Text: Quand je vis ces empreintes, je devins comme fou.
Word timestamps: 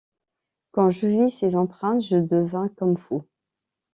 Quand 0.71 0.89
je 0.89 1.05
vis 1.05 1.29
ces 1.29 1.55
empreintes, 1.55 2.01
je 2.01 2.15
devins 2.17 2.69
comme 2.69 2.97
fou. 2.97 3.23